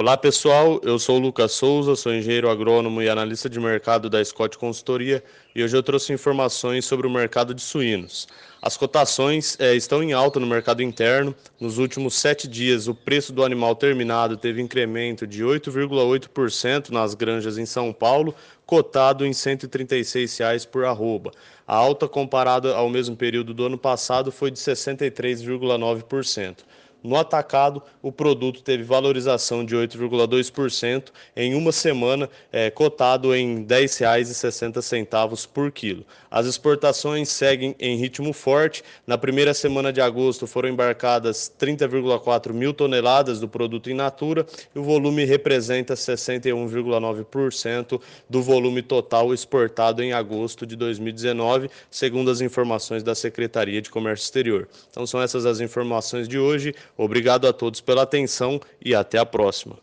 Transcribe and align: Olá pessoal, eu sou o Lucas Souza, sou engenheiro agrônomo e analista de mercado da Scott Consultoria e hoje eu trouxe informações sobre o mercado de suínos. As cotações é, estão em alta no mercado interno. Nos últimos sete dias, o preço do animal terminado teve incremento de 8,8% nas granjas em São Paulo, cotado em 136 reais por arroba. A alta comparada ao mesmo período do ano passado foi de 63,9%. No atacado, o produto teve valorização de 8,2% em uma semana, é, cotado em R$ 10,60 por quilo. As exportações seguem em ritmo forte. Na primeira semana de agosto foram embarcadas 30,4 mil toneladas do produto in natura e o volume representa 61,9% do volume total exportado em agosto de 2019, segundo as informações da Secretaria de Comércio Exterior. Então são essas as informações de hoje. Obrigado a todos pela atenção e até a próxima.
Olá 0.00 0.16
pessoal, 0.16 0.80
eu 0.82 0.98
sou 0.98 1.16
o 1.16 1.18
Lucas 1.18 1.52
Souza, 1.52 1.94
sou 1.94 2.14
engenheiro 2.14 2.48
agrônomo 2.48 3.02
e 3.02 3.08
analista 3.10 3.50
de 3.50 3.60
mercado 3.60 4.08
da 4.08 4.24
Scott 4.24 4.56
Consultoria 4.56 5.22
e 5.54 5.62
hoje 5.62 5.76
eu 5.76 5.82
trouxe 5.82 6.10
informações 6.10 6.86
sobre 6.86 7.06
o 7.06 7.10
mercado 7.10 7.52
de 7.52 7.60
suínos. 7.60 8.26
As 8.62 8.78
cotações 8.78 9.58
é, 9.60 9.74
estão 9.74 10.02
em 10.02 10.14
alta 10.14 10.40
no 10.40 10.46
mercado 10.46 10.82
interno. 10.82 11.34
Nos 11.60 11.76
últimos 11.76 12.14
sete 12.14 12.48
dias, 12.48 12.88
o 12.88 12.94
preço 12.94 13.30
do 13.30 13.44
animal 13.44 13.76
terminado 13.76 14.38
teve 14.38 14.62
incremento 14.62 15.26
de 15.26 15.44
8,8% 15.44 16.88
nas 16.88 17.12
granjas 17.12 17.58
em 17.58 17.66
São 17.66 17.92
Paulo, 17.92 18.34
cotado 18.64 19.26
em 19.26 19.34
136 19.34 20.38
reais 20.38 20.64
por 20.64 20.86
arroba. 20.86 21.30
A 21.68 21.76
alta 21.76 22.08
comparada 22.08 22.74
ao 22.74 22.88
mesmo 22.88 23.14
período 23.14 23.52
do 23.52 23.66
ano 23.66 23.76
passado 23.76 24.32
foi 24.32 24.50
de 24.50 24.58
63,9%. 24.58 26.56
No 27.02 27.16
atacado, 27.16 27.82
o 28.02 28.12
produto 28.12 28.62
teve 28.62 28.82
valorização 28.82 29.64
de 29.64 29.74
8,2% 29.74 31.08
em 31.34 31.54
uma 31.54 31.72
semana, 31.72 32.28
é, 32.52 32.70
cotado 32.70 33.34
em 33.34 33.58
R$ 33.58 33.64
10,60 33.64 35.48
por 35.48 35.72
quilo. 35.72 36.04
As 36.30 36.46
exportações 36.46 37.28
seguem 37.28 37.74
em 37.78 37.96
ritmo 37.96 38.32
forte. 38.32 38.82
Na 39.06 39.18
primeira 39.18 39.52
semana 39.54 39.92
de 39.92 40.00
agosto 40.00 40.46
foram 40.46 40.68
embarcadas 40.68 41.52
30,4 41.58 42.52
mil 42.52 42.72
toneladas 42.72 43.40
do 43.40 43.48
produto 43.48 43.90
in 43.90 43.94
natura 43.94 44.46
e 44.74 44.78
o 44.78 44.82
volume 44.82 45.24
representa 45.24 45.94
61,9% 45.94 48.00
do 48.28 48.42
volume 48.42 48.82
total 48.82 49.32
exportado 49.34 50.02
em 50.02 50.12
agosto 50.12 50.66
de 50.66 50.76
2019, 50.76 51.70
segundo 51.90 52.30
as 52.30 52.40
informações 52.40 53.02
da 53.02 53.14
Secretaria 53.14 53.82
de 53.82 53.90
Comércio 53.90 54.24
Exterior. 54.24 54.68
Então 54.90 55.06
são 55.06 55.20
essas 55.20 55.44
as 55.46 55.60
informações 55.60 56.28
de 56.28 56.38
hoje. 56.38 56.74
Obrigado 56.96 57.46
a 57.46 57.52
todos 57.52 57.80
pela 57.80 58.02
atenção 58.02 58.60
e 58.84 58.94
até 58.94 59.18
a 59.18 59.26
próxima. 59.26 59.78